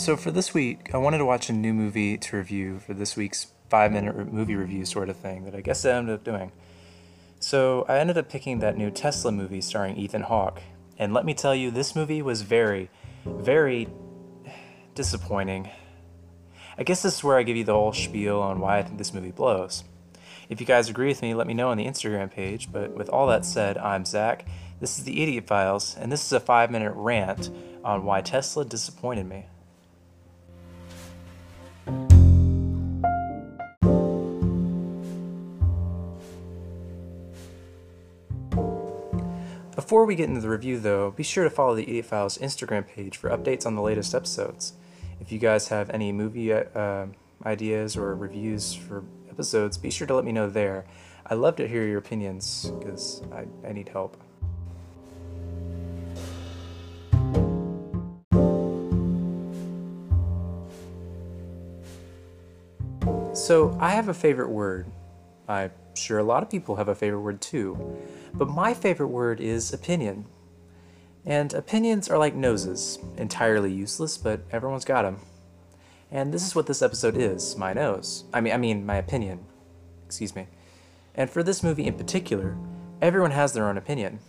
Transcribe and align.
So 0.00 0.16
for 0.16 0.30
this 0.30 0.54
week, 0.54 0.94
I 0.94 0.96
wanted 0.96 1.18
to 1.18 1.26
watch 1.26 1.50
a 1.50 1.52
new 1.52 1.74
movie 1.74 2.16
to 2.16 2.36
review 2.38 2.78
for 2.78 2.94
this 2.94 3.16
week's 3.16 3.48
five 3.68 3.92
minute 3.92 4.32
movie 4.32 4.56
review 4.56 4.86
sort 4.86 5.10
of 5.10 5.16
thing 5.16 5.44
that 5.44 5.54
I 5.54 5.60
guess 5.60 5.84
I 5.84 5.90
ended 5.90 6.14
up 6.14 6.24
doing. 6.24 6.52
So 7.38 7.84
I 7.86 7.98
ended 7.98 8.16
up 8.16 8.30
picking 8.30 8.60
that 8.60 8.78
new 8.78 8.90
Tesla 8.90 9.30
movie 9.30 9.60
starring 9.60 9.98
Ethan 9.98 10.22
Hawke. 10.22 10.62
And 10.98 11.12
let 11.12 11.26
me 11.26 11.34
tell 11.34 11.54
you, 11.54 11.70
this 11.70 11.94
movie 11.94 12.22
was 12.22 12.40
very, 12.40 12.88
very 13.26 13.88
disappointing. 14.94 15.68
I 16.78 16.82
guess 16.82 17.02
this 17.02 17.16
is 17.16 17.22
where 17.22 17.36
I 17.36 17.42
give 17.42 17.58
you 17.58 17.64
the 17.64 17.74
whole 17.74 17.92
spiel 17.92 18.40
on 18.40 18.58
why 18.58 18.78
I 18.78 18.82
think 18.82 18.96
this 18.96 19.12
movie 19.12 19.32
blows. 19.32 19.84
If 20.48 20.62
you 20.62 20.66
guys 20.66 20.88
agree 20.88 21.08
with 21.08 21.20
me, 21.20 21.34
let 21.34 21.46
me 21.46 21.52
know 21.52 21.68
on 21.68 21.76
the 21.76 21.84
Instagram 21.84 22.30
page. 22.30 22.72
But 22.72 22.96
with 22.96 23.10
all 23.10 23.26
that 23.26 23.44
said, 23.44 23.76
I'm 23.76 24.06
Zach. 24.06 24.46
This 24.80 24.98
is 24.98 25.04
the 25.04 25.22
Idiot 25.22 25.46
Files, 25.46 25.94
and 26.00 26.10
this 26.10 26.24
is 26.24 26.32
a 26.32 26.40
five 26.40 26.70
minute 26.70 26.94
rant 26.96 27.50
on 27.84 28.06
why 28.06 28.22
Tesla 28.22 28.64
disappointed 28.64 29.26
me. 29.26 29.44
Before 39.90 40.04
we 40.04 40.14
get 40.14 40.28
into 40.28 40.40
the 40.40 40.48
review, 40.48 40.78
though, 40.78 41.10
be 41.10 41.24
sure 41.24 41.42
to 41.42 41.50
follow 41.50 41.74
the 41.74 41.82
Idiot 41.82 42.04
Files 42.04 42.38
Instagram 42.38 42.86
page 42.86 43.16
for 43.16 43.28
updates 43.28 43.66
on 43.66 43.74
the 43.74 43.82
latest 43.82 44.14
episodes. 44.14 44.74
If 45.20 45.32
you 45.32 45.40
guys 45.40 45.66
have 45.66 45.90
any 45.90 46.12
movie 46.12 46.52
uh, 46.52 47.06
ideas 47.44 47.96
or 47.96 48.14
reviews 48.14 48.72
for 48.72 49.02
episodes, 49.28 49.78
be 49.78 49.90
sure 49.90 50.06
to 50.06 50.14
let 50.14 50.24
me 50.24 50.30
know 50.30 50.48
there. 50.48 50.84
I 51.26 51.34
love 51.34 51.56
to 51.56 51.66
hear 51.66 51.84
your 51.88 51.98
opinions 51.98 52.70
because 52.78 53.22
I, 53.32 53.46
I 53.66 53.72
need 53.72 53.88
help. 53.88 54.16
So, 63.34 63.76
I 63.80 63.90
have 63.90 64.06
a 64.06 64.14
favorite 64.14 64.50
word. 64.50 64.86
I'm 65.48 65.72
sure 66.00 66.18
a 66.18 66.24
lot 66.24 66.42
of 66.42 66.50
people 66.50 66.76
have 66.76 66.88
a 66.88 66.94
favorite 66.94 67.20
word 67.20 67.40
too. 67.40 67.98
But 68.34 68.48
my 68.48 68.74
favorite 68.74 69.08
word 69.08 69.40
is 69.40 69.72
opinion. 69.72 70.26
And 71.24 71.52
opinions 71.52 72.08
are 72.08 72.18
like 72.18 72.34
noses, 72.34 72.98
entirely 73.16 73.72
useless, 73.72 74.16
but 74.16 74.40
everyone's 74.50 74.84
got 74.84 75.02
them. 75.02 75.18
And 76.10 76.32
this 76.32 76.46
is 76.46 76.54
what 76.54 76.66
this 76.66 76.82
episode 76.82 77.16
is, 77.16 77.56
my 77.56 77.72
nose. 77.72 78.24
I 78.32 78.40
mean, 78.40 78.52
I 78.52 78.56
mean 78.56 78.86
my 78.86 78.96
opinion. 78.96 79.44
Excuse 80.06 80.34
me. 80.34 80.48
And 81.14 81.28
for 81.28 81.42
this 81.42 81.62
movie 81.62 81.86
in 81.86 81.94
particular, 81.94 82.56
everyone 83.00 83.30
has 83.32 83.52
their 83.52 83.68
own 83.68 83.76
opinion. 83.76 84.20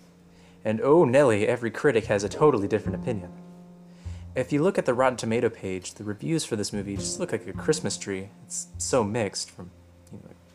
And 0.64 0.82
oh 0.82 1.06
Nelly, 1.06 1.48
every 1.48 1.72
critic 1.72 2.06
has 2.06 2.24
a 2.24 2.30
totally 2.30 2.68
different 2.68 3.02
opinion. 3.02 3.32
If 4.36 4.54
you 4.54 4.62
look 4.62 4.78
at 4.78 4.86
the 4.86 4.94
Rotten 4.94 5.18
Tomato 5.18 5.50
page, 5.50 5.96
the 5.96 6.04
reviews 6.04 6.46
for 6.46 6.56
this 6.56 6.72
movie 6.72 6.96
just 6.96 7.20
look 7.20 7.32
like 7.32 7.48
a 7.48 7.54
Christmas 7.54 7.98
tree. 7.98 8.30
It's 8.46 8.68
so 8.78 9.04
mixed 9.04 9.52
from 9.52 9.72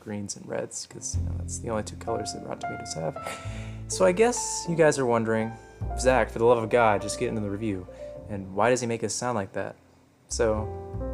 greens 0.07 0.37
and 0.37 0.49
reds 0.49 0.87
because 0.87 1.17
you 1.17 1.23
know 1.25 1.33
that's 1.37 1.59
the 1.59 1.69
only 1.69 1.83
two 1.83 1.97
colors 1.97 2.33
that 2.33 2.47
Rotten 2.47 2.61
Tomatoes 2.61 2.95
have. 2.95 3.41
So 3.89 4.05
I 4.05 4.13
guess 4.13 4.65
you 4.69 4.77
guys 4.77 5.01
are 5.01 5.07
wondering, 5.07 5.53
Zach, 5.99 6.31
for 6.31 6.39
the 6.39 6.45
love 6.45 6.63
of 6.63 6.71
God, 6.71 7.03
just 7.03 7.19
get 7.19 7.29
into 7.29 7.41
the 7.41 7.51
review. 7.51 7.87
And 8.31 8.55
why 8.55 8.71
does 8.71 8.81
he 8.81 8.87
make 8.87 9.03
us 9.03 9.13
sound 9.13 9.35
like 9.35 9.53
that? 9.55 9.75
So, 10.29 10.69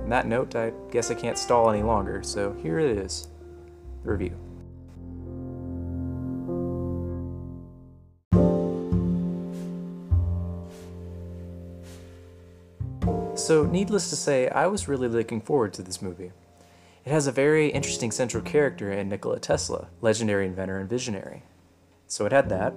on 0.04 0.10
that 0.10 0.26
note, 0.26 0.54
I 0.56 0.72
guess 0.90 1.10
I 1.10 1.14
can't 1.14 1.38
stall 1.38 1.70
any 1.70 1.82
longer. 1.82 2.22
So 2.22 2.52
here 2.62 2.78
it 2.78 2.98
is, 2.98 3.28
the 4.04 4.10
review. 4.10 4.36
So, 13.34 13.64
needless 13.64 14.10
to 14.10 14.16
say, 14.16 14.48
I 14.48 14.66
was 14.66 14.86
really 14.86 15.08
looking 15.08 15.40
forward 15.40 15.72
to 15.74 15.82
this 15.82 16.00
movie. 16.02 16.30
It 17.04 17.10
has 17.10 17.26
a 17.26 17.32
very 17.32 17.68
interesting 17.68 18.12
central 18.12 18.44
character 18.44 18.92
in 18.92 19.08
Nikola 19.08 19.40
Tesla, 19.40 19.88
legendary 20.00 20.46
inventor 20.46 20.78
and 20.78 20.88
visionary. 20.88 21.42
So 22.06 22.26
it 22.26 22.32
had 22.32 22.48
that. 22.50 22.74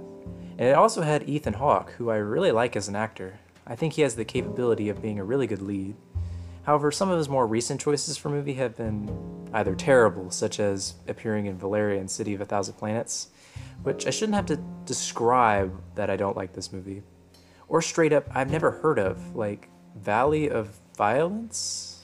And 0.58 0.62
it 0.62 0.76
also 0.76 1.04
had 1.04 1.30
Ethan 1.30 1.54
Hawke, 1.54 1.92
who 1.92 2.10
I 2.10 2.16
really 2.16 2.52
like 2.52 2.76
as 2.76 2.88
an 2.88 2.96
actor. 2.96 3.40
I 3.68 3.76
think 3.76 3.94
he 3.94 4.02
has 4.02 4.16
the 4.16 4.26
capability 4.26 4.90
of 4.90 5.02
being 5.02 5.20
a 5.20 5.24
really 5.24 5.46
good 5.46 5.62
lead. 5.62 5.96
However, 6.64 6.92
some 6.92 7.12
of 7.12 7.20
his 7.20 7.30
more 7.30 7.46
recent 7.46 7.80
choices 7.80 8.18
for 8.18 8.30
movie 8.30 8.56
have 8.56 8.76
been 8.76 9.48
either 9.54 9.76
terrible, 9.76 10.32
such 10.32 10.60
as 10.60 10.96
appearing 11.08 11.46
in 11.46 11.60
Valerian 11.60 12.08
City 12.08 12.34
of 12.34 12.42
a 12.42 12.46
Thousand 12.46 12.74
Planets, 12.76 13.28
which 13.84 14.08
I 14.08 14.10
shouldn't 14.10 14.36
have 14.36 14.48
to 14.48 14.58
describe 14.86 15.80
that 15.94 16.10
I 16.10 16.16
don't 16.16 16.36
like 16.36 16.54
this 16.54 16.74
movie, 16.74 17.04
or 17.68 17.80
straight 17.80 18.14
up 18.14 18.28
I've 18.34 18.50
never 18.50 18.72
heard 18.72 18.98
of, 18.98 19.36
like 19.36 19.70
Valley 19.96 20.50
of 20.50 20.80
Violence? 20.98 21.95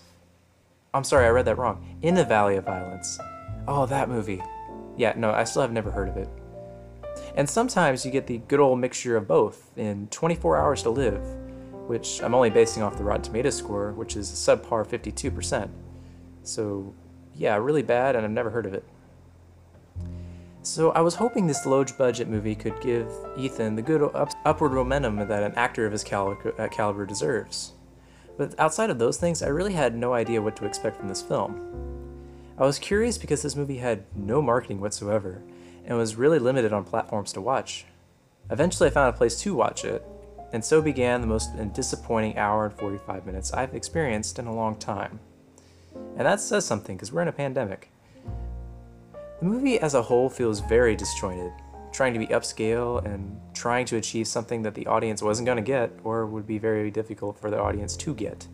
I'm 0.93 1.05
sorry, 1.05 1.25
I 1.25 1.29
read 1.29 1.45
that 1.45 1.57
wrong. 1.57 1.97
In 2.01 2.15
the 2.15 2.25
Valley 2.25 2.57
of 2.57 2.65
Violence. 2.65 3.17
Oh, 3.67 3.85
that 3.85 4.09
movie. 4.09 4.43
Yeah, 4.97 5.13
no, 5.15 5.31
I 5.31 5.45
still 5.45 5.61
have 5.61 5.71
never 5.71 5.89
heard 5.89 6.09
of 6.09 6.17
it. 6.17 6.27
And 7.35 7.49
sometimes 7.49 8.05
you 8.05 8.11
get 8.11 8.27
the 8.27 8.39
good 8.39 8.59
old 8.59 8.79
mixture 8.79 9.15
of 9.15 9.27
both 9.27 9.71
in 9.77 10.07
24 10.07 10.57
Hours 10.57 10.83
to 10.83 10.89
Live, 10.89 11.23
which 11.87 12.21
I'm 12.21 12.35
only 12.35 12.49
basing 12.49 12.83
off 12.83 12.97
the 12.97 13.05
Rotten 13.05 13.23
Tomatoes 13.23 13.55
score, 13.55 13.93
which 13.93 14.17
is 14.17 14.29
subpar 14.29 14.85
52%. 14.85 15.69
So, 16.43 16.93
yeah, 17.35 17.55
really 17.55 17.83
bad, 17.83 18.17
and 18.17 18.25
I've 18.25 18.31
never 18.31 18.49
heard 18.49 18.65
of 18.65 18.73
it. 18.73 18.83
So, 20.63 20.91
I 20.91 20.99
was 20.99 21.15
hoping 21.15 21.47
this 21.47 21.65
low 21.65 21.85
budget 21.85 22.27
movie 22.27 22.55
could 22.55 22.79
give 22.81 23.09
Ethan 23.37 23.75
the 23.75 23.81
good 23.81 24.03
up- 24.13 24.33
upward 24.43 24.73
momentum 24.73 25.15
that 25.15 25.43
an 25.43 25.53
actor 25.55 25.85
of 25.85 25.93
his 25.93 26.03
uh, 26.03 26.67
caliber 26.69 27.05
deserves. 27.05 27.73
But 28.37 28.59
outside 28.59 28.89
of 28.89 28.99
those 28.99 29.17
things, 29.17 29.41
I 29.41 29.47
really 29.47 29.73
had 29.73 29.95
no 29.95 30.13
idea 30.13 30.41
what 30.41 30.55
to 30.57 30.65
expect 30.65 30.97
from 30.97 31.07
this 31.07 31.21
film. 31.21 31.67
I 32.57 32.65
was 32.65 32.79
curious 32.79 33.17
because 33.17 33.41
this 33.41 33.55
movie 33.55 33.77
had 33.77 34.03
no 34.15 34.41
marketing 34.41 34.79
whatsoever 34.79 35.41
and 35.85 35.97
was 35.97 36.15
really 36.15 36.39
limited 36.39 36.73
on 36.73 36.83
platforms 36.83 37.33
to 37.33 37.41
watch. 37.41 37.85
Eventually, 38.49 38.89
I 38.89 38.91
found 38.91 39.13
a 39.13 39.17
place 39.17 39.39
to 39.41 39.55
watch 39.55 39.83
it, 39.85 40.05
and 40.53 40.63
so 40.63 40.81
began 40.81 41.21
the 41.21 41.27
most 41.27 41.51
disappointing 41.73 42.37
hour 42.37 42.65
and 42.65 42.73
45 42.73 43.25
minutes 43.25 43.53
I've 43.53 43.73
experienced 43.73 44.37
in 44.39 44.47
a 44.47 44.53
long 44.53 44.75
time. 44.75 45.19
And 46.17 46.25
that 46.25 46.39
says 46.39 46.65
something 46.65 46.95
because 46.95 47.11
we're 47.11 47.21
in 47.21 47.27
a 47.27 47.33
pandemic. 47.33 47.89
The 49.39 49.45
movie 49.45 49.79
as 49.79 49.93
a 49.93 50.01
whole 50.01 50.29
feels 50.29 50.59
very 50.59 50.95
disjointed, 50.95 51.51
trying 51.91 52.13
to 52.13 52.19
be 52.19 52.27
upscale 52.27 53.03
and 53.05 53.39
trying 53.61 53.85
to 53.85 53.95
achieve 53.95 54.27
something 54.27 54.63
that 54.63 54.73
the 54.73 54.87
audience 54.87 55.21
wasn't 55.21 55.45
going 55.45 55.55
to 55.55 55.61
get 55.61 55.91
or 56.03 56.25
would 56.25 56.47
be 56.47 56.57
very 56.57 56.89
difficult 56.89 57.37
for 57.37 57.51
the 57.51 57.59
audience 57.59 57.95
to 57.95 58.11
get. 58.15 58.47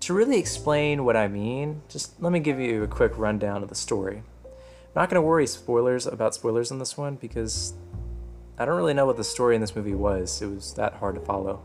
To 0.00 0.12
really 0.12 0.36
explain 0.36 1.04
what 1.04 1.16
I 1.16 1.28
mean, 1.28 1.82
just 1.88 2.20
let 2.20 2.32
me 2.32 2.40
give 2.40 2.58
you 2.58 2.82
a 2.82 2.88
quick 2.88 3.16
rundown 3.16 3.62
of 3.62 3.68
the 3.68 3.76
story. 3.76 4.24
I'm 4.44 4.96
not 4.96 5.10
going 5.10 5.22
to 5.22 5.22
worry 5.22 5.46
spoilers 5.46 6.08
about 6.08 6.34
spoilers 6.34 6.72
in 6.72 6.80
this 6.80 6.98
one 6.98 7.14
because 7.14 7.72
I 8.58 8.64
don't 8.64 8.74
really 8.74 8.94
know 8.94 9.06
what 9.06 9.16
the 9.16 9.22
story 9.22 9.54
in 9.54 9.60
this 9.60 9.76
movie 9.76 9.94
was. 9.94 10.42
It 10.42 10.48
was 10.48 10.74
that 10.74 10.94
hard 10.94 11.14
to 11.14 11.20
follow. 11.20 11.62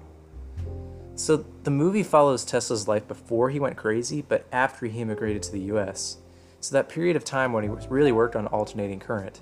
So, 1.16 1.45
the 1.63 1.72
movie 1.72 2.03
follows 2.03 2.45
Tesla's 2.45 2.88
life 2.88 3.07
before 3.07 3.50
he 3.50 3.59
went 3.59 3.75
crazy, 3.75 4.22
but 4.22 4.45
after 4.51 4.85
he 4.85 5.01
immigrated 5.01 5.41
to 5.44 5.51
the 5.51 5.62
US. 5.73 6.17
So, 6.59 6.75
that 6.75 6.89
period 6.89 7.16
of 7.16 7.23
time 7.23 7.53
when 7.53 7.63
he 7.63 7.69
really 7.89 8.12
worked 8.12 8.35
on 8.35 8.45
alternating 8.47 9.00
current. 9.00 9.41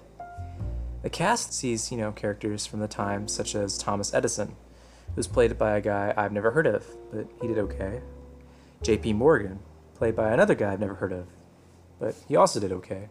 The 1.03 1.09
cast 1.09 1.53
sees, 1.53 1.91
you 1.91 1.97
know, 1.97 2.13
characters 2.13 2.65
from 2.65 2.79
the 2.79 2.87
time, 2.87 3.27
such 3.27 3.55
as 3.55 3.77
Thomas 3.77 4.13
Edison, 4.13 4.55
who's 5.15 5.27
played 5.27 5.57
by 5.57 5.75
a 5.75 5.81
guy 5.81 6.13
I've 6.15 6.31
never 6.31 6.51
heard 6.51 6.65
of, 6.65 6.85
but 7.11 7.27
he 7.41 7.47
did 7.49 7.57
okay. 7.57 8.01
J.P. 8.81 9.11
Morgan, 9.11 9.59
played 9.95 10.15
by 10.15 10.31
another 10.31 10.55
guy 10.55 10.71
I've 10.71 10.79
never 10.79 10.95
heard 10.95 11.11
of, 11.11 11.27
but 11.99 12.15
he 12.29 12.37
also 12.37 12.61
did 12.61 12.71
okay. 12.71 13.09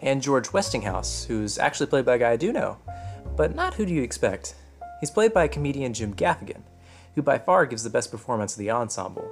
And 0.00 0.22
George 0.22 0.54
Westinghouse, 0.54 1.24
who's 1.24 1.58
actually 1.58 1.88
played 1.88 2.06
by 2.06 2.14
a 2.14 2.18
guy 2.18 2.30
I 2.30 2.36
do 2.36 2.54
know, 2.54 2.78
but 3.36 3.54
not 3.54 3.74
who 3.74 3.84
do 3.84 3.92
you 3.92 4.02
expect. 4.02 4.54
He's 4.98 5.10
played 5.10 5.34
by 5.34 5.46
comedian 5.46 5.92
Jim 5.92 6.14
Gaffigan, 6.14 6.62
who 7.14 7.22
by 7.22 7.38
far 7.38 7.66
gives 7.66 7.84
the 7.84 7.90
best 7.90 8.10
performance 8.10 8.54
of 8.54 8.60
the 8.60 8.70
ensemble, 8.70 9.30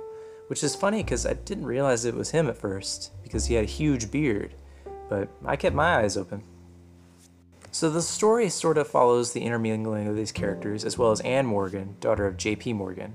which 0.48 0.62
is 0.62 0.76
funny 0.76 1.02
because 1.02 1.24
I 1.24 1.32
didn't 1.32 1.64
realize 1.64 2.04
it 2.04 2.14
was 2.14 2.32
him 2.32 2.48
at 2.48 2.58
first, 2.58 3.12
because 3.22 3.46
he 3.46 3.54
had 3.54 3.64
a 3.64 3.68
huge 3.68 4.10
beard, 4.10 4.54
but 5.08 5.30
I 5.46 5.56
kept 5.56 5.74
my 5.74 6.00
eyes 6.00 6.18
open. 6.18 6.42
So 7.70 7.90
the 7.90 8.02
story 8.02 8.48
sort 8.48 8.78
of 8.78 8.88
follows 8.88 9.32
the 9.32 9.42
intermingling 9.42 10.08
of 10.08 10.16
these 10.16 10.32
characters, 10.32 10.84
as 10.84 10.96
well 10.96 11.10
as 11.10 11.20
Anne 11.20 11.46
Morgan, 11.46 11.96
daughter 12.00 12.26
of 12.26 12.36
J.P. 12.36 12.72
Morgan. 12.72 13.14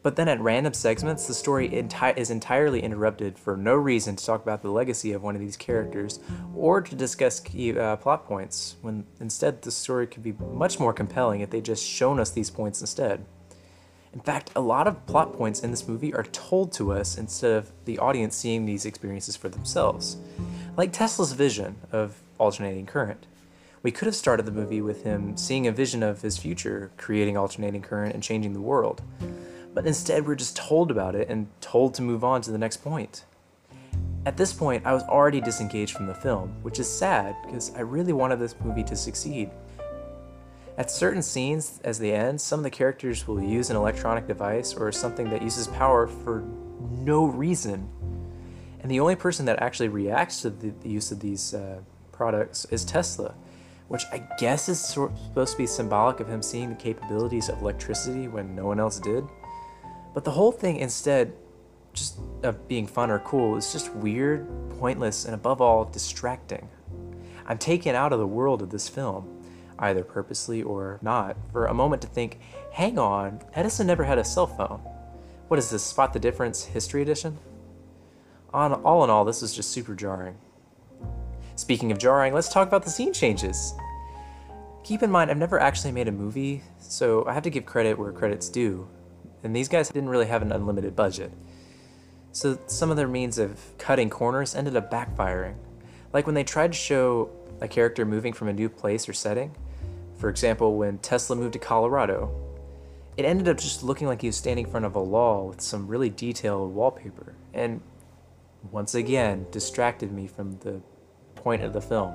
But 0.00 0.14
then 0.14 0.28
at 0.28 0.40
random 0.40 0.72
segments, 0.74 1.26
the 1.26 1.34
story 1.34 1.68
enti- 1.68 2.16
is 2.16 2.30
entirely 2.30 2.80
interrupted 2.82 3.36
for 3.38 3.56
no 3.56 3.74
reason 3.74 4.14
to 4.14 4.24
talk 4.24 4.42
about 4.42 4.62
the 4.62 4.70
legacy 4.70 5.12
of 5.12 5.22
one 5.22 5.34
of 5.34 5.40
these 5.40 5.56
characters 5.56 6.20
or 6.54 6.80
to 6.80 6.94
discuss 6.94 7.40
key 7.40 7.76
uh, 7.76 7.96
plot 7.96 8.24
points, 8.24 8.76
when 8.80 9.04
instead 9.20 9.60
the 9.62 9.72
story 9.72 10.06
could 10.06 10.22
be 10.22 10.34
much 10.52 10.78
more 10.78 10.92
compelling 10.92 11.40
if 11.40 11.50
they 11.50 11.60
just 11.60 11.84
shown 11.84 12.20
us 12.20 12.30
these 12.30 12.48
points 12.48 12.80
instead. 12.80 13.26
In 14.14 14.20
fact, 14.20 14.50
a 14.56 14.60
lot 14.60 14.86
of 14.86 15.04
plot 15.06 15.32
points 15.34 15.60
in 15.60 15.70
this 15.72 15.86
movie 15.86 16.14
are 16.14 16.22
told 16.22 16.72
to 16.74 16.92
us 16.92 17.18
instead 17.18 17.52
of 17.52 17.72
the 17.84 17.98
audience 17.98 18.36
seeing 18.36 18.64
these 18.64 18.86
experiences 18.86 19.36
for 19.36 19.48
themselves. 19.48 20.16
Like 20.76 20.92
Tesla's 20.92 21.32
vision 21.32 21.76
of 21.92 22.22
alternating 22.38 22.86
current. 22.86 23.26
We 23.88 23.92
could 23.92 24.04
have 24.04 24.14
started 24.14 24.44
the 24.44 24.52
movie 24.52 24.82
with 24.82 25.02
him 25.02 25.34
seeing 25.34 25.66
a 25.66 25.72
vision 25.72 26.02
of 26.02 26.20
his 26.20 26.36
future, 26.36 26.90
creating 26.98 27.38
alternating 27.38 27.80
current 27.80 28.12
and 28.12 28.22
changing 28.22 28.52
the 28.52 28.60
world. 28.60 29.00
but 29.72 29.86
instead 29.86 30.26
we're 30.26 30.34
just 30.34 30.56
told 30.56 30.90
about 30.90 31.14
it 31.14 31.30
and 31.30 31.48
told 31.62 31.94
to 31.94 32.02
move 32.02 32.22
on 32.22 32.42
to 32.42 32.52
the 32.52 32.58
next 32.58 32.84
point. 32.84 33.24
At 34.26 34.36
this 34.36 34.52
point, 34.52 34.84
I 34.84 34.92
was 34.92 35.04
already 35.04 35.40
disengaged 35.40 35.96
from 35.96 36.06
the 36.06 36.12
film, 36.12 36.54
which 36.60 36.78
is 36.78 36.86
sad 36.86 37.34
because 37.46 37.74
I 37.76 37.80
really 37.80 38.12
wanted 38.12 38.40
this 38.40 38.54
movie 38.62 38.84
to 38.84 38.94
succeed. 38.94 39.48
At 40.76 40.90
certain 40.90 41.22
scenes, 41.22 41.80
as 41.82 41.98
they 41.98 42.12
end, 42.12 42.38
some 42.42 42.60
of 42.60 42.64
the 42.64 42.70
characters 42.70 43.26
will 43.26 43.42
use 43.42 43.70
an 43.70 43.76
electronic 43.76 44.26
device 44.26 44.74
or 44.74 44.92
something 44.92 45.30
that 45.30 45.40
uses 45.40 45.66
power 45.66 46.06
for 46.06 46.44
no 46.90 47.24
reason. 47.24 47.88
And 48.82 48.90
the 48.90 49.00
only 49.00 49.16
person 49.16 49.46
that 49.46 49.62
actually 49.62 49.88
reacts 49.88 50.42
to 50.42 50.50
the, 50.50 50.74
use 50.86 51.10
of 51.10 51.20
these 51.20 51.54
uh, 51.54 51.80
products 52.12 52.66
is 52.66 52.84
Tesla, 52.84 53.34
which 53.88 54.04
I 54.12 54.18
guess 54.38 54.68
is 54.68 54.78
sort, 54.78 55.16
supposed 55.18 55.52
to 55.52 55.58
be 55.58 55.66
symbolic 55.66 56.20
of 56.20 56.28
him 56.28 56.42
seeing 56.42 56.68
the 56.68 56.76
capabilities 56.76 57.48
of 57.48 57.60
electricity 57.60 58.28
when 58.28 58.54
no 58.54 58.66
one 58.66 58.78
else 58.78 59.00
did. 59.00 59.24
But 60.14 60.24
the 60.24 60.30
whole 60.30 60.52
thing, 60.52 60.76
instead, 60.76 61.32
just 61.92 62.18
of 62.42 62.68
being 62.68 62.86
fun 62.86 63.10
or 63.10 63.18
cool, 63.20 63.56
is 63.56 63.72
just 63.72 63.94
weird, 63.94 64.46
pointless, 64.78 65.24
and 65.24 65.34
above 65.34 65.60
all, 65.60 65.84
distracting. 65.84 66.68
I'm 67.46 67.58
taken 67.58 67.94
out 67.94 68.12
of 68.12 68.18
the 68.18 68.26
world 68.26 68.60
of 68.60 68.70
this 68.70 68.88
film, 68.88 69.42
either 69.78 70.04
purposely 70.04 70.62
or 70.62 70.98
not, 71.00 71.36
for 71.50 71.66
a 71.66 71.74
moment 71.74 72.02
to 72.02 72.08
think, 72.08 72.40
hang 72.72 72.98
on, 72.98 73.40
Edison 73.54 73.86
never 73.86 74.04
had 74.04 74.18
a 74.18 74.24
cell 74.24 74.46
phone. 74.46 74.80
What 75.48 75.58
is 75.58 75.70
this, 75.70 75.82
Spot 75.82 76.12
the 76.12 76.18
Difference 76.18 76.64
History 76.64 77.00
Edition? 77.00 77.38
On, 78.52 78.74
all 78.74 79.02
in 79.02 79.08
all, 79.08 79.24
this 79.24 79.42
is 79.42 79.54
just 79.54 79.70
super 79.70 79.94
jarring. 79.94 80.36
Speaking 81.58 81.90
of 81.90 81.98
jarring, 81.98 82.34
let's 82.34 82.48
talk 82.48 82.68
about 82.68 82.84
the 82.84 82.90
scene 82.90 83.12
changes. 83.12 83.74
Keep 84.84 85.02
in 85.02 85.10
mind, 85.10 85.28
I've 85.28 85.38
never 85.38 85.58
actually 85.58 85.90
made 85.90 86.06
a 86.06 86.12
movie, 86.12 86.62
so 86.78 87.26
I 87.26 87.34
have 87.34 87.42
to 87.42 87.50
give 87.50 87.66
credit 87.66 87.98
where 87.98 88.12
credit's 88.12 88.48
due. 88.48 88.88
And 89.42 89.56
these 89.56 89.66
guys 89.66 89.88
didn't 89.88 90.08
really 90.08 90.26
have 90.26 90.40
an 90.40 90.52
unlimited 90.52 90.94
budget. 90.94 91.32
So 92.30 92.60
some 92.68 92.92
of 92.92 92.96
their 92.96 93.08
means 93.08 93.38
of 93.38 93.58
cutting 93.76 94.08
corners 94.08 94.54
ended 94.54 94.76
up 94.76 94.88
backfiring. 94.88 95.56
Like 96.12 96.26
when 96.26 96.36
they 96.36 96.44
tried 96.44 96.70
to 96.70 96.78
show 96.78 97.28
a 97.60 97.66
character 97.66 98.06
moving 98.06 98.32
from 98.32 98.46
a 98.46 98.52
new 98.52 98.68
place 98.68 99.08
or 99.08 99.12
setting. 99.12 99.52
For 100.18 100.28
example, 100.28 100.76
when 100.76 100.98
Tesla 100.98 101.34
moved 101.34 101.54
to 101.54 101.58
Colorado, 101.58 102.30
it 103.16 103.24
ended 103.24 103.48
up 103.48 103.58
just 103.58 103.82
looking 103.82 104.06
like 104.06 104.20
he 104.20 104.28
was 104.28 104.36
standing 104.36 104.66
in 104.66 104.70
front 104.70 104.86
of 104.86 104.94
a 104.94 105.02
wall 105.02 105.48
with 105.48 105.60
some 105.60 105.88
really 105.88 106.08
detailed 106.08 106.72
wallpaper, 106.72 107.34
and 107.52 107.80
once 108.70 108.94
again 108.94 109.46
distracted 109.50 110.12
me 110.12 110.28
from 110.28 110.56
the 110.60 110.80
point 111.38 111.62
of 111.62 111.72
the 111.72 111.80
film. 111.80 112.14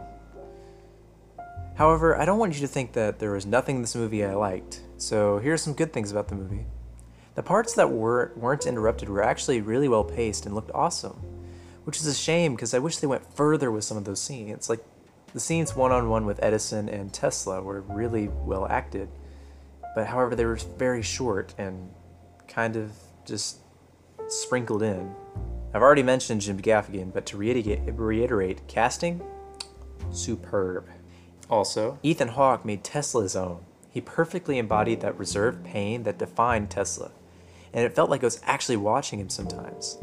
However, 1.75 2.15
I 2.15 2.25
don't 2.25 2.37
want 2.37 2.53
you 2.53 2.61
to 2.61 2.67
think 2.67 2.93
that 2.93 3.17
there 3.17 3.31
was 3.31 3.45
nothing 3.45 3.77
in 3.77 3.81
this 3.81 3.95
movie 3.95 4.23
I 4.23 4.35
liked, 4.35 4.81
so 4.97 5.39
here 5.39 5.53
are 5.53 5.57
some 5.57 5.73
good 5.73 5.91
things 5.91 6.11
about 6.11 6.27
the 6.27 6.35
movie. 6.35 6.65
The 7.35 7.41
parts 7.41 7.73
that 7.73 7.91
were, 7.91 8.31
weren't 8.35 8.67
interrupted 8.67 9.09
were 9.09 9.23
actually 9.23 9.59
really 9.59 9.87
well 9.87 10.03
paced 10.03 10.45
and 10.45 10.53
looked 10.53 10.69
awesome, 10.75 11.19
which 11.83 11.97
is 11.97 12.05
a 12.05 12.13
shame 12.13 12.53
because 12.53 12.75
I 12.75 12.79
wish 12.79 12.97
they 12.97 13.07
went 13.07 13.33
further 13.35 13.71
with 13.71 13.83
some 13.83 13.97
of 13.97 14.05
those 14.05 14.21
scenes. 14.21 14.69
Like 14.69 14.83
the 15.33 15.39
scenes 15.39 15.75
one 15.75 15.91
on 15.91 16.09
one 16.09 16.27
with 16.27 16.43
Edison 16.43 16.87
and 16.89 17.11
Tesla 17.11 17.59
were 17.59 17.81
really 17.81 18.27
well 18.27 18.67
acted, 18.67 19.09
but 19.95 20.05
however, 20.05 20.35
they 20.35 20.45
were 20.45 20.59
very 20.77 21.01
short 21.01 21.55
and 21.57 21.89
kind 22.47 22.75
of 22.75 22.91
just 23.25 23.57
sprinkled 24.27 24.83
in. 24.83 25.15
I've 25.73 25.81
already 25.81 26.03
mentioned 26.03 26.41
Jim 26.41 26.61
Gaffigan, 26.61 27.11
but 27.11 27.25
to 27.27 27.37
reiterate, 27.37 27.81
reiterate 27.95 28.67
casting, 28.67 29.23
superb. 30.11 30.87
Also, 31.49 31.97
Ethan 32.03 32.29
Hawke 32.29 32.63
made 32.63 32.83
Tesla 32.83 33.23
his 33.23 33.35
own. 33.35 33.65
He 33.89 33.99
perfectly 33.99 34.59
embodied 34.59 35.01
that 35.01 35.17
reserved 35.17 35.63
pain 35.63 36.03
that 36.03 36.19
defined 36.19 36.69
Tesla, 36.69 37.11
and 37.73 37.83
it 37.85 37.95
felt 37.95 38.09
like 38.09 38.21
I 38.23 38.27
was 38.27 38.41
actually 38.43 38.77
watching 38.77 39.19
him 39.19 39.29
sometimes. 39.29 39.97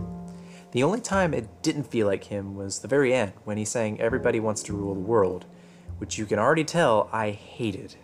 The 0.72 0.82
only 0.82 1.00
time 1.00 1.34
it 1.34 1.62
didn't 1.62 1.90
feel 1.90 2.06
like 2.06 2.24
him 2.24 2.56
was 2.56 2.80
the 2.80 2.88
very 2.88 3.14
end, 3.14 3.32
when 3.44 3.56
he 3.56 3.64
sang 3.64 4.00
Everybody 4.00 4.40
Wants 4.40 4.62
to 4.64 4.72
Rule 4.72 4.94
the 4.94 5.00
World, 5.00 5.44
which 5.98 6.18
you 6.18 6.26
can 6.26 6.38
already 6.38 6.64
tell 6.64 7.08
I 7.12 7.30
hated, 7.30 7.94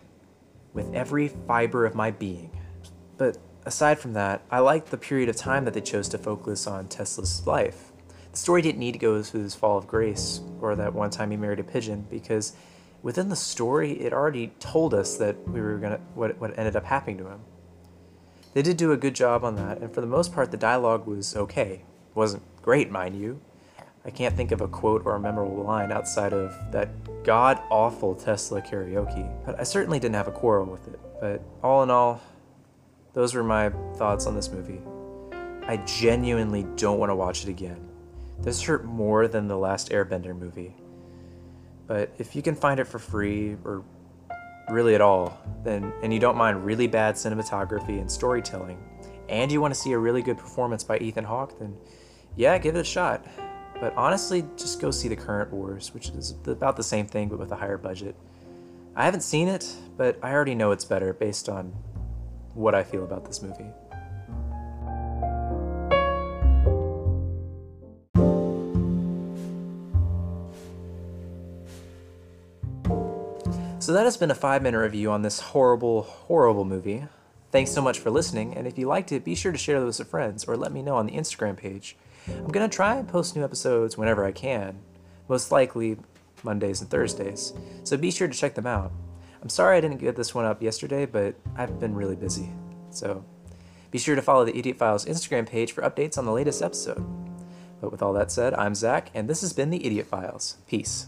with 0.72 0.92
every 0.94 1.28
fiber 1.28 1.84
of 1.84 1.94
my 1.94 2.10
being. 2.10 2.50
But 3.16 3.38
aside 3.66 3.98
from 3.98 4.14
that, 4.14 4.40
I 4.50 4.60
liked 4.60 4.90
the 4.90 4.96
period 4.96 5.28
of 5.28 5.36
time 5.36 5.64
that 5.66 5.74
they 5.74 5.80
chose 5.80 6.08
to 6.10 6.18
focus 6.18 6.66
on 6.66 6.86
Tesla's 6.86 7.46
life. 7.46 7.92
The 8.30 8.38
story 8.38 8.62
didn't 8.62 8.78
need 8.78 8.92
to 8.92 8.98
go 8.98 9.22
through 9.22 9.42
his 9.42 9.54
fall 9.54 9.76
of 9.76 9.86
grace 9.86 10.40
or 10.60 10.76
that 10.76 10.94
one 10.94 11.10
time 11.10 11.30
he 11.32 11.36
married 11.36 11.58
a 11.58 11.64
pigeon 11.64 12.06
because 12.08 12.54
within 13.02 13.28
the 13.28 13.36
story 13.36 13.92
it 14.00 14.12
already 14.12 14.52
told 14.60 14.94
us 14.94 15.16
that 15.16 15.36
we 15.48 15.60
were 15.60 15.78
gonna 15.78 16.00
what 16.14 16.38
what 16.38 16.58
ended 16.58 16.76
up 16.76 16.84
happening 16.84 17.18
to 17.18 17.26
him. 17.26 17.40
They 18.54 18.62
did 18.62 18.76
do 18.76 18.92
a 18.92 18.96
good 18.96 19.14
job 19.14 19.44
on 19.44 19.56
that, 19.56 19.78
and 19.78 19.92
for 19.92 20.00
the 20.00 20.06
most 20.06 20.32
part 20.32 20.50
the 20.50 20.56
dialogue 20.56 21.06
was 21.06 21.36
okay. 21.36 21.82
It 22.10 22.16
wasn't 22.16 22.42
great, 22.62 22.90
mind 22.90 23.18
you. 23.18 23.40
I 24.04 24.10
can't 24.10 24.36
think 24.36 24.52
of 24.52 24.60
a 24.60 24.68
quote 24.68 25.02
or 25.04 25.16
a 25.16 25.20
memorable 25.20 25.64
line 25.64 25.90
outside 25.90 26.32
of 26.32 26.54
that 26.70 26.90
god 27.24 27.60
awful 27.70 28.14
Tesla 28.14 28.62
karaoke, 28.62 29.28
but 29.44 29.58
I 29.58 29.64
certainly 29.64 29.98
didn't 29.98 30.14
have 30.14 30.28
a 30.28 30.32
quarrel 30.32 30.66
with 30.66 30.86
it. 30.86 31.00
But 31.20 31.42
all 31.62 31.82
in 31.82 31.90
all, 31.90 32.20
those 33.16 33.34
were 33.34 33.42
my 33.42 33.70
thoughts 33.94 34.26
on 34.26 34.34
this 34.34 34.50
movie. 34.50 34.78
I 35.66 35.78
genuinely 35.78 36.66
don't 36.76 36.98
want 36.98 37.08
to 37.08 37.16
watch 37.16 37.44
it 37.44 37.48
again. 37.48 37.80
This 38.42 38.60
hurt 38.62 38.84
more 38.84 39.26
than 39.26 39.48
the 39.48 39.56
last 39.56 39.88
Airbender 39.88 40.38
movie. 40.38 40.76
But 41.86 42.12
if 42.18 42.36
you 42.36 42.42
can 42.42 42.54
find 42.54 42.78
it 42.78 42.84
for 42.84 42.98
free, 42.98 43.56
or 43.64 43.82
really 44.68 44.94
at 44.94 45.00
all, 45.00 45.40
then 45.64 45.94
and 46.02 46.12
you 46.12 46.20
don't 46.20 46.36
mind 46.36 46.66
really 46.66 46.86
bad 46.86 47.14
cinematography 47.14 47.98
and 47.98 48.12
storytelling, 48.12 48.78
and 49.30 49.50
you 49.50 49.62
want 49.62 49.72
to 49.72 49.80
see 49.80 49.92
a 49.92 49.98
really 49.98 50.20
good 50.20 50.36
performance 50.36 50.84
by 50.84 50.98
Ethan 50.98 51.24
Hawke, 51.24 51.58
then 51.58 51.74
yeah, 52.36 52.58
give 52.58 52.76
it 52.76 52.80
a 52.80 52.84
shot. 52.84 53.24
But 53.80 53.94
honestly, 53.96 54.44
just 54.58 54.78
go 54.78 54.90
see 54.90 55.08
the 55.08 55.16
current 55.16 55.50
Wars, 55.50 55.94
which 55.94 56.10
is 56.10 56.34
about 56.46 56.76
the 56.76 56.82
same 56.82 57.06
thing 57.06 57.30
but 57.30 57.38
with 57.38 57.50
a 57.50 57.56
higher 57.56 57.78
budget. 57.78 58.14
I 58.94 59.06
haven't 59.06 59.22
seen 59.22 59.48
it, 59.48 59.74
but 59.96 60.18
I 60.22 60.32
already 60.32 60.54
know 60.54 60.70
it's 60.72 60.84
better 60.84 61.14
based 61.14 61.48
on 61.48 61.72
what 62.56 62.74
I 62.74 62.82
feel 62.82 63.04
about 63.04 63.24
this 63.24 63.42
movie. 63.42 63.70
So 73.78 73.92
that 73.92 74.02
has 74.02 74.16
been 74.16 74.32
a 74.32 74.34
five 74.34 74.62
minute 74.62 74.78
review 74.78 75.12
on 75.12 75.22
this 75.22 75.38
horrible, 75.38 76.02
horrible 76.02 76.64
movie. 76.64 77.04
Thanks 77.52 77.70
so 77.70 77.80
much 77.80 78.00
for 78.00 78.10
listening, 78.10 78.56
and 78.56 78.66
if 78.66 78.76
you 78.76 78.88
liked 78.88 79.12
it, 79.12 79.24
be 79.24 79.36
sure 79.36 79.52
to 79.52 79.58
share 79.58 79.80
this 79.84 80.00
with 80.00 80.08
friends 80.08 80.44
or 80.44 80.56
let 80.56 80.72
me 80.72 80.82
know 80.82 80.96
on 80.96 81.06
the 81.06 81.12
Instagram 81.12 81.56
page. 81.56 81.96
I'm 82.26 82.48
gonna 82.48 82.68
try 82.68 82.96
and 82.96 83.06
post 83.06 83.36
new 83.36 83.44
episodes 83.44 83.96
whenever 83.96 84.24
I 84.24 84.32
can, 84.32 84.80
most 85.28 85.52
likely 85.52 85.98
Mondays 86.42 86.80
and 86.80 86.90
Thursdays, 86.90 87.52
so 87.84 87.96
be 87.96 88.10
sure 88.10 88.26
to 88.26 88.34
check 88.34 88.56
them 88.56 88.66
out. 88.66 88.90
I'm 89.42 89.48
sorry 89.48 89.76
I 89.76 89.80
didn't 89.80 89.98
get 89.98 90.16
this 90.16 90.34
one 90.34 90.44
up 90.44 90.62
yesterday, 90.62 91.06
but 91.06 91.36
I've 91.56 91.78
been 91.78 91.94
really 91.94 92.16
busy. 92.16 92.50
So 92.90 93.24
be 93.90 93.98
sure 93.98 94.16
to 94.16 94.22
follow 94.22 94.44
the 94.44 94.56
Idiot 94.56 94.78
Files 94.78 95.04
Instagram 95.04 95.46
page 95.46 95.72
for 95.72 95.82
updates 95.82 96.18
on 96.18 96.24
the 96.24 96.32
latest 96.32 96.62
episode. 96.62 97.04
But 97.80 97.92
with 97.92 98.02
all 98.02 98.12
that 98.14 98.32
said, 98.32 98.54
I'm 98.54 98.74
Zach, 98.74 99.10
and 99.14 99.28
this 99.28 99.42
has 99.42 99.52
been 99.52 99.70
the 99.70 99.84
Idiot 99.84 100.06
Files. 100.06 100.56
Peace. 100.66 101.06